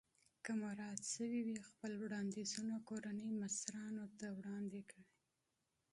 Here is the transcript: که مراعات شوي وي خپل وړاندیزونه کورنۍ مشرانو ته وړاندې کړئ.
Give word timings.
که 0.43 0.51
مراعات 0.61 1.03
شوي 1.13 1.41
وي 1.47 1.57
خپل 1.69 1.91
وړاندیزونه 2.03 2.75
کورنۍ 2.89 3.29
مشرانو 3.41 4.05
ته 4.19 4.27
وړاندې 4.39 4.81
کړئ. 4.89 5.07